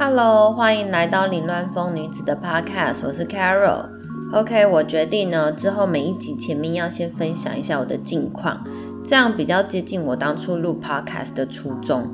[0.00, 3.86] Hello，欢迎来到凌乱风女子的 Podcast，我是 Carol。
[4.32, 8.62] OK，我决定呢，之后每一集前面要先分享一下我的近况，
[9.04, 12.08] 这样比较接近我当初录 Podcast 的初衷。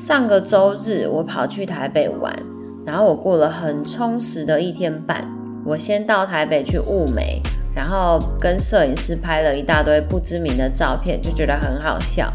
[0.00, 2.36] 上个周日我跑去台北玩，
[2.84, 5.24] 然后我过了很充实的一天半。
[5.64, 7.40] 我先到台北去雾眉，
[7.72, 12.32] 然后跟摄影师拍了一大堆不知名的照片，就觉得很好笑。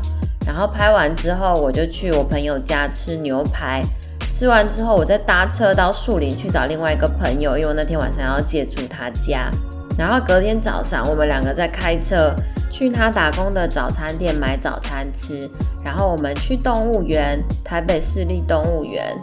[0.48, 3.84] 然后拍完之后，我就去我朋友家吃牛排。
[4.34, 9.52] 吃完之后，我再搭车到树林去找另外一个朋友，因为那天晚上要借住他家。
[9.96, 12.34] 然后隔天早上，我们两个再开车
[12.72, 15.48] 去他打工的早餐店买早餐吃。
[15.84, 19.16] 然后我们去动物园，台北市立动物园。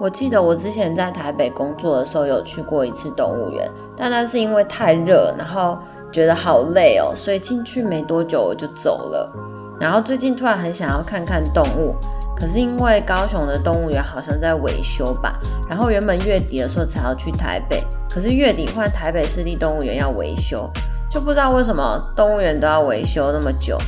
[0.00, 5.78] 我记得我之前在台北工作的时候有去过一次动物园，但那是因为太热，然后
[6.10, 9.32] 觉得好累哦，所以进去没多久我就走了。
[9.78, 11.94] 然后最近突然很想要看看动物。
[12.34, 15.38] 可是因为高雄的动物园好像在维修吧，
[15.68, 20.68] 然后原本月底的时候才要去台北，可是月底换台北市立动物园要维修，
[21.08, 23.78] 就不知道为什么动物园都要维修那么久，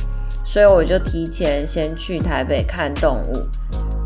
[0.45, 3.35] 所以我就提前先去台北看动物。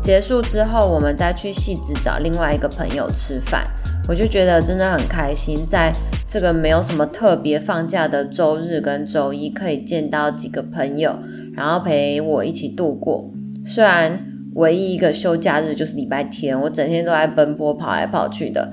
[0.02, 3.64] 结束之后，我们再去戏子找另外一个朋友吃饭，
[4.08, 5.92] 我就觉得真的很开心，在
[6.26, 11.16] 这个没有什么特别放假的周日跟周一，可以见到几个朋友，
[11.54, 13.30] 然后陪我一起度过，
[13.64, 14.26] 虽然。
[14.60, 18.70] 唯一一个休假日就是礼拜天，我整天都在奔波跑来跑去的。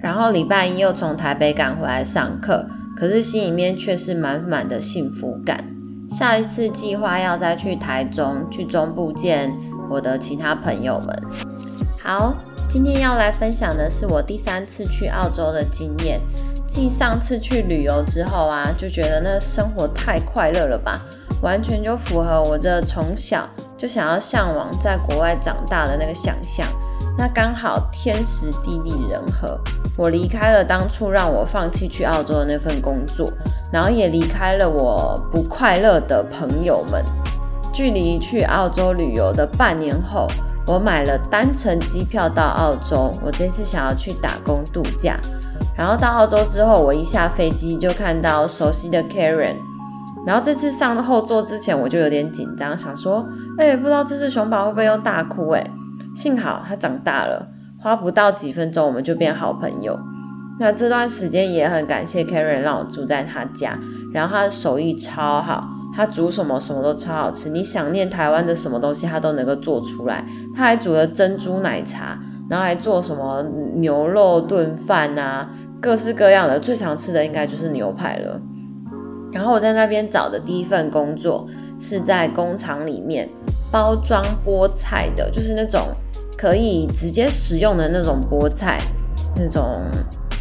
[0.00, 5.64] 然后礼拜一又从台北赶回来上课，可是心里面却是满满的幸福感。
[6.10, 9.50] 下一次计划要再去台中，去中部见
[9.88, 11.22] 我的其他朋友们。
[12.02, 12.34] 好，
[12.68, 16.20] 今天要来分享的是我第三次去澳洲的经验。
[16.66, 21.00] 继上次去旅游之后啊，就觉得那生活太快乐了吧，
[21.42, 23.46] 完全就符合我这从小。
[23.76, 26.64] 就想要向往在国外长大的那个想象，
[27.18, 29.58] 那刚好天时地利人和，
[29.96, 33.28] 我离开了当初让我放弃去澳洲的那份工作，
[33.72, 37.04] 然后也离开了我不快乐的朋友们。
[37.72, 40.28] 距离去澳洲旅游的半年后，
[40.64, 43.12] 我买了单程机票到澳洲。
[43.20, 45.18] 我这次想要去打工度假，
[45.76, 49.56] 然后到澳洲之后，我一下飞机就看到熟悉的 Karen。
[50.26, 53.26] 然后这次上后座之前，我就有点紧张，想说，
[53.58, 55.48] 哎，不知道这次熊宝会不会又大哭？
[55.50, 55.70] 哎，
[56.14, 57.48] 幸好他长大了，
[57.80, 59.98] 花不到几分钟，我们就变好朋友。
[60.60, 63.76] 那这段时间也很感谢 Karen 让我住在他家，
[64.12, 65.66] 然后他的手艺超好，
[65.96, 67.48] 他煮什么什么都超好吃。
[67.48, 70.24] 你想念台湾的什么东西，他都能够做出来。
[70.54, 72.16] 他还煮了珍珠奶茶，
[72.48, 73.44] 然后还做什么
[73.76, 75.48] 牛肉炖饭啊，
[75.80, 76.60] 各式各样的。
[76.60, 78.40] 最常吃的应该就是牛排了。
[79.32, 81.46] 然后我在那边找的第一份工作
[81.80, 83.26] 是在工厂里面
[83.70, 85.88] 包装菠菜的，就是那种
[86.36, 88.78] 可以直接食用的那种菠菜，
[89.34, 89.84] 那种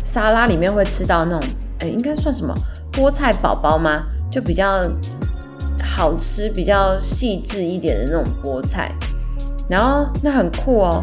[0.04, 2.54] 沙拉里面会吃到那种，哎，应该算什么
[2.92, 4.04] 菠菜宝宝吗？
[4.30, 4.86] 就比较
[5.82, 8.92] 好吃、比较细致一点的那种菠菜。
[9.70, 11.02] 然后那很酷哦，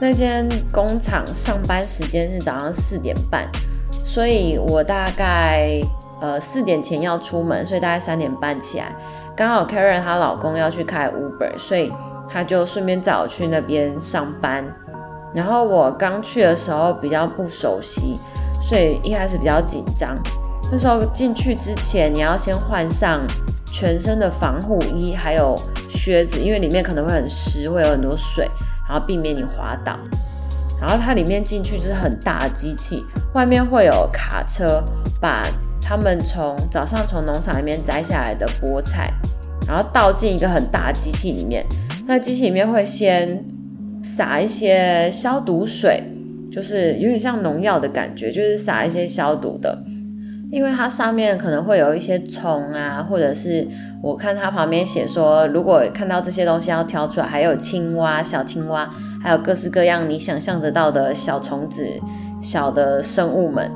[0.00, 3.46] 那间工厂上班时间是早上四点半，
[4.02, 5.82] 所以我大概。
[6.18, 8.90] 呃，四点前要出门，所以大概三点半起来，
[9.36, 11.92] 刚好 Karen 她老公要去开 Uber，所以
[12.30, 14.64] 他就顺便找我去那边上班。
[15.34, 18.18] 然后我刚去的时候比较不熟悉，
[18.60, 20.16] 所以一开始比较紧张。
[20.72, 23.20] 那时候进去之前，你要先换上
[23.70, 25.54] 全身的防护衣，还有
[25.86, 28.50] 靴子，因为里面可能会很湿，会有很多水，
[28.88, 29.98] 然后避免你滑倒。
[30.80, 33.04] 然后它里面进去就是很大的机器，
[33.34, 34.82] 外面会有卡车
[35.20, 35.42] 把。
[35.88, 39.08] 他们从早上从农场里面摘下来的菠菜，
[39.68, 41.64] 然后倒进一个很大的机器里面。
[42.08, 43.44] 那机器里面会先
[44.02, 46.02] 撒一些消毒水，
[46.50, 49.78] 就是有点像农药的感觉，就是撒一些消毒的。
[50.50, 53.64] 因为它上面可能会有一些虫啊，或者是
[54.02, 58.90] 我看它旁边写说，如果看到这些东西要挑出来，还有青蛙、小青蛙，
[59.22, 61.86] 还有各式各样你想象得到的小虫子、
[62.40, 63.70] 小的生物们。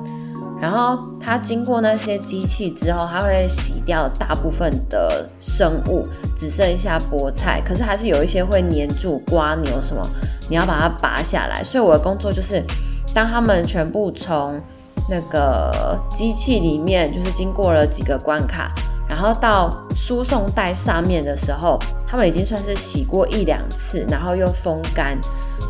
[0.60, 7.62] 然后它经过那些机器之后，它会洗掉大部分的生物，只剩下菠菜。
[7.64, 10.06] 可是还是有一些会粘住瓜牛什么，
[10.50, 11.64] 你要把它拔下来。
[11.64, 12.62] 所以我的工作就是，
[13.14, 14.60] 当他们全部从
[15.08, 18.70] 那个机器里面，就是经过了几个关卡，
[19.08, 25.18] 然后到输送带上面的时候，他们已经算是洗过一两次，然后又风干，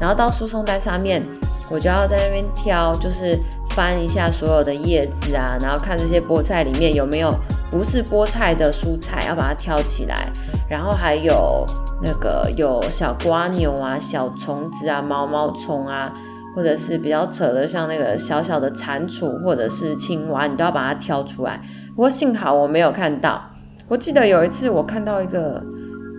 [0.01, 1.23] 然后到输送带上面。
[1.71, 3.39] 我就要在那边挑，就是
[3.71, 7.33] 翻一下所有的叶子啊，然后看这些菠菜里面有没有
[7.71, 10.29] 不是菠菜的蔬菜，要把它挑起来。
[10.69, 11.65] 然后还有
[12.03, 16.13] 那个有小瓜牛啊、小虫子啊、毛毛虫啊，
[16.57, 21.61] 或者是比较扯的，像那个小小的蟾蜍或者是青蛙，你都要把它挑出来。
[21.95, 23.41] 不过幸好我没有看到。
[23.87, 25.63] 我记得有一次我看到一个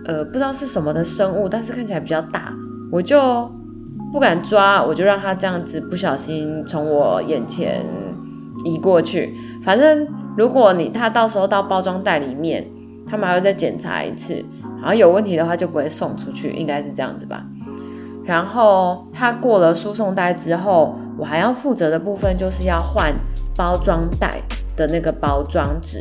[0.06, 2.54] 呃不知道是什么的生物，但是看起来比较大，
[2.90, 3.50] 我就。
[4.12, 7.82] 不敢抓，我就让它这样子不小心从我眼前
[8.62, 9.34] 移过去。
[9.62, 10.06] 反正
[10.36, 12.64] 如果你它到时候到包装袋里面，
[13.06, 14.34] 他们还会再检查一次，
[14.80, 17.42] 然后有问题的话就不会送出去，应该是这样子吧。
[18.24, 23.14] 然后它过了输送带之后，我还要负责的部分就是要换
[23.56, 24.42] 包装袋
[24.76, 25.98] 的那个包装纸，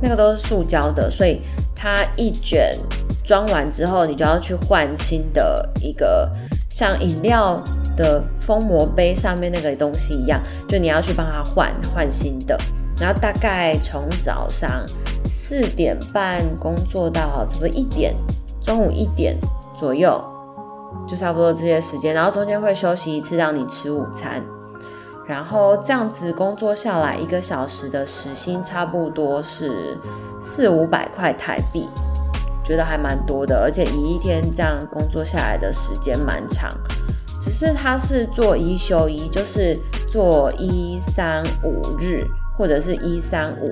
[0.00, 1.40] 那个都是塑胶的，所以
[1.74, 2.78] 它一卷
[3.32, 6.30] 装完之后，你就要去换新的一个。
[6.68, 7.62] 像饮料
[7.96, 10.38] 的封膜杯上面那个东西一样，
[10.68, 12.58] 就你要去帮他换换新的，
[12.98, 14.84] 然后大概从早上
[15.30, 18.14] 四点半工作到差不多一点，
[18.62, 19.34] 中午一点
[19.78, 20.22] 左右，
[21.06, 24.42] 就差不多这些时间，然后中间会休息一次让你吃午餐，
[25.26, 29.98] 然后这样子工作下来一个小时的时薪差不多是
[30.40, 31.86] 四五百块台币。
[32.64, 36.72] 觉得还蛮多的，而且一天这样工作下来的时间蛮长。
[37.40, 39.76] 只是他是做一休一，就是
[40.08, 42.24] 做一三五日
[42.56, 43.68] 或者是一三五，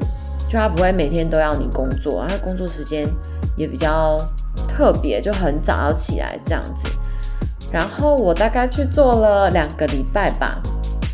[0.49, 3.07] 就他不会每天都要你工作，他工作时间
[3.57, 4.21] 也比较
[4.69, 6.89] 特别，就很早要起来这样子。
[7.73, 10.61] 然后我大概去做了两个礼拜吧，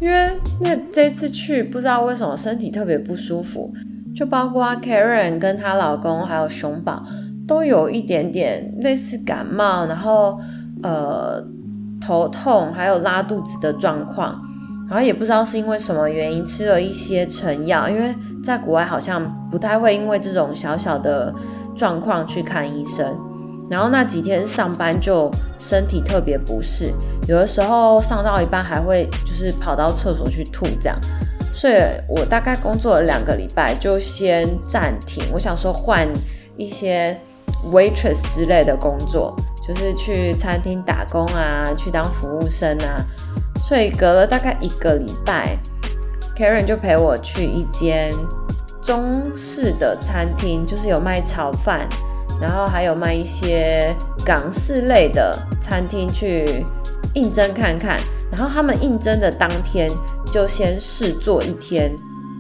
[0.01, 3.71] 因为那这次去不知道为什么身体特别不舒服，
[4.15, 7.03] 就包括 Karen 跟她老公还有熊宝。
[7.47, 10.37] 都有一点点类似感冒，然后
[10.83, 11.41] 呃
[12.01, 14.43] 头痛，还有拉肚子的状况，
[14.89, 18.13] 然后也不知道是因为什么原因吃了一些成药，因为
[18.43, 21.33] 在国外好像不太会因为这种小小的
[21.77, 23.17] 状况去看医生，
[23.71, 26.93] 然后那几天上班就身体特别不适，
[27.29, 30.99] 有的时候上到一半还会就是跑到厕所去吐这样，
[31.53, 31.75] 所以
[32.09, 36.09] 我大概工作了两个礼拜就先暂停，我想说换
[36.57, 37.17] 一些。
[37.73, 39.35] Waitress 之类的工作，
[39.67, 43.05] 就是去餐厅打工啊，去当服务生啊。
[43.59, 45.59] 所以隔了大概一个礼拜
[46.37, 48.13] ，Karen 就陪我去一间
[48.83, 51.89] 中式的餐厅，就是有卖炒饭，
[52.41, 56.65] 然后还有卖一些港式类的餐厅去
[57.15, 57.99] 应征看看。
[58.31, 59.91] 然后他们应征的当天
[60.31, 61.93] 就先试做一天。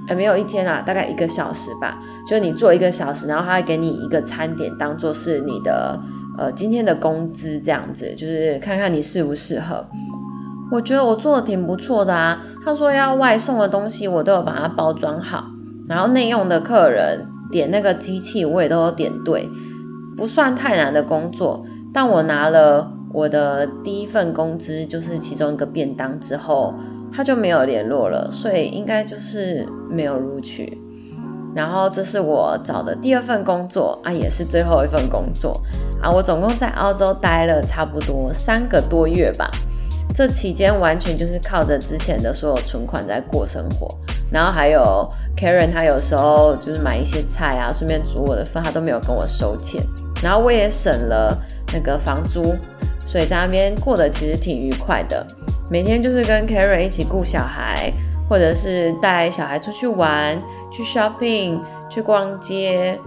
[0.08, 1.99] 哎，没有一天啊，大概一个小时吧。
[2.29, 6.00] 就你做一个小时，然后他会给你一个餐点，当做是你的
[6.38, 9.85] 呃今天的工资这样子，就是看看你适不适合。
[10.70, 12.41] 我觉得我做的挺不错的啊。
[12.64, 15.44] 他说要外送的东西，我都有把它包装好。
[15.88, 19.49] 然后内用的客人点那个机器，我也都有点对，
[20.17, 21.64] 不算太难的工作。
[21.93, 26.75] 但我拿了我的第一份工资，就是其中一个便当之后。
[27.12, 30.79] 他就没有联络了，所以应该就是没有录取。
[31.55, 35.58] 然后这是我找的第二份工作啊，也是最后一份工作
[36.03, 36.11] 啊。
[36.11, 39.50] 我总共在澳洲待了差不多三个多月吧，
[40.14, 43.97] 这期间完全就是靠着之前的所有存款在过生活。
[44.31, 49.82] 然后还有 Karen，他有时候就是买一些菜啊，顺便煮我的饭，他都没有跟我收钱。
[50.23, 51.38] 然后我也省了
[51.73, 52.55] 那个房租，
[53.07, 55.26] 所以在那边过得其实挺愉快的。
[55.68, 57.92] 每天就是跟 Karen 一起顾小孩，
[58.28, 63.00] 或者是带小孩出去玩、去 shopping、去逛街。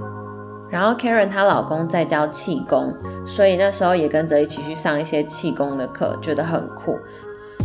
[0.69, 2.93] 然后 Karen 她老公在教气功，
[3.25, 6.99] 所以那时候也跟着一起去上一些气功的课，觉得很酷。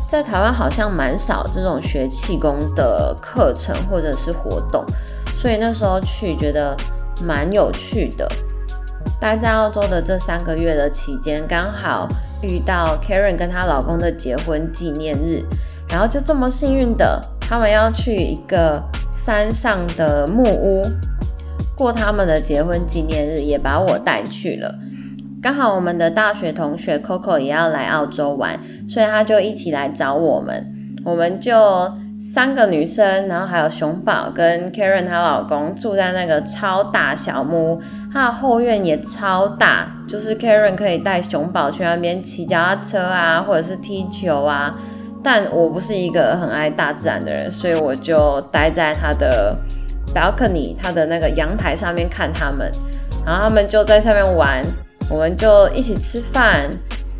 [0.08, 4.84] 在台湾好像蛮少这种学气功的课程或者是活动，
[5.34, 6.76] 所以那时候去觉得
[7.26, 8.30] 蛮有趣的。
[9.20, 12.08] 待在澳洲的这三个月的期间，刚好
[12.44, 15.42] 遇到 Karen 跟她老公的结婚纪念日，
[15.88, 18.82] 然后就这么幸运的，他们要去一个
[19.12, 20.84] 山上的木屋
[21.74, 24.74] 过他们的结婚纪念日，也把我带去了。
[25.42, 28.58] 刚好我们的大学同学 Coco 也要来澳洲玩，
[28.88, 31.52] 所以他就一起来找我们，我们就。
[32.32, 44.74] 三个女生，然后还有熊宝跟 Karen 她老公住在那个超大小木屋，她的后院也超大，就是 Karen 可以带熊宝去那边骑脚踏车啊，或者是踢球啊。
[45.22, 49.56] 但我不是一个很爱大自然的人，所以我就待在他的
[50.14, 52.70] balcony，他的那个阳台上面看他们，
[53.24, 54.64] 然后他们就在下面玩，
[55.10, 56.70] 我们就一起吃饭，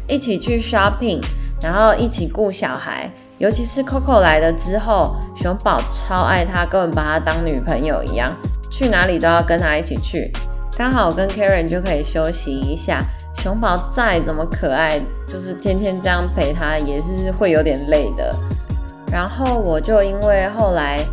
[0.09, 1.23] 一起去 shopping，
[1.63, 3.11] 然后一起顾小孩。
[3.39, 8.33] 尤其是 Coco 来了之后，熊宝超爱他，根本把他当女朋友一样，
[8.71, 10.31] 去哪里都要跟他一起去。
[10.77, 13.03] 刚好跟 Karen 就可以休息一下。
[13.37, 18.35] 熊宝再怎么可爱，就是天天这样陪他，也是会有点累的。
[19.11, 21.05] 然后我就因为后来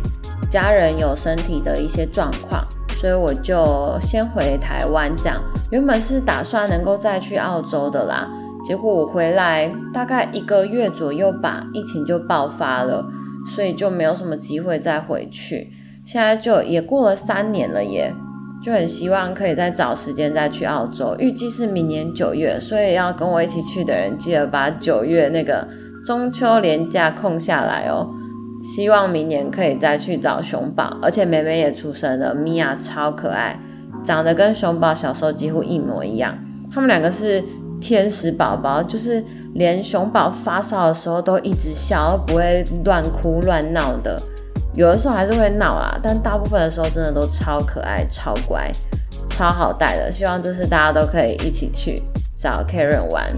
[0.48, 2.64] 家人有身体的一些状况，
[2.96, 5.12] 所以我就先回台湾。
[5.16, 8.28] 这样原本是打算能够再去澳洲的啦，
[8.64, 13.06] 结果我回来大概一个月左右吧，疫情就爆发了，
[13.46, 15.70] 所以就没有什么机会再回去。
[16.04, 18.14] 现在就也过了三年了耶。
[18.62, 25.66] 就很希望可以再找时间再去澳洲，预计是明年九月，所以要跟我一起去的人，记得把九月那个
[26.04, 28.08] 中秋连假空下来哦。
[28.62, 33.58] 希望明年可以再去找熊宝，而且妹妹也出生了，米娅超可爱，
[34.04, 36.38] 长得跟熊宝小时候几乎一模一样。
[36.72, 37.42] 他们两个是
[37.82, 39.22] 天使宝宝，就是
[39.54, 44.22] 连熊宝发烧的时候都一直笑，不会乱哭乱闹的。
[44.74, 48.70] 有的时候还是会闹啦，但大部分的时候真的都超可爱、超乖、
[49.28, 50.10] 超好带的。
[50.10, 52.00] 希望这次大家都可以一起去
[52.36, 53.28] 找 Karen 玩。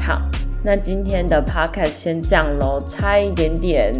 [0.00, 0.20] 好，
[0.62, 3.94] 那今天的 Podcast 先这样喽，差一点点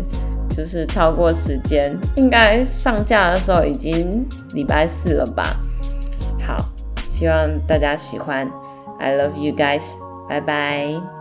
[0.50, 5.42] 就是超过时间，应该上架的时候已经礼拜四了吧？
[6.46, 6.56] 好，
[7.08, 8.48] 希望大家喜欢。
[9.02, 9.96] I love you guys，
[10.28, 11.11] 拜拜。